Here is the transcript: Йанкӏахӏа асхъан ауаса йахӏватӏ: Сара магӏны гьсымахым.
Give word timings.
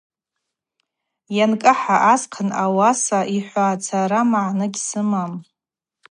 Йанкӏахӏа 1.37 1.97
асхъан 2.13 2.49
ауаса 2.63 3.19
йахӏватӏ: 3.35 3.83
Сара 3.87 4.19
магӏны 4.31 4.67
гьсымахым. 4.73 5.33